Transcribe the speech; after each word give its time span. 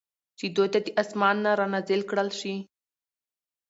چې 0.37 0.45
دوی 0.55 0.67
ته 0.73 0.79
د 0.85 0.87
آسمان 1.01 1.35
نه 1.45 1.51
را 1.59 1.65
نازل 1.73 2.01
کړل 2.09 2.29
شي 2.39 2.55